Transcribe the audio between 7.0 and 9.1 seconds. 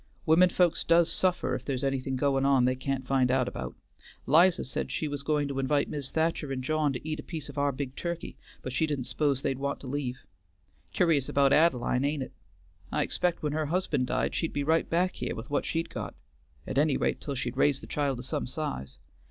eat a piece o' our big turkey, but she didn't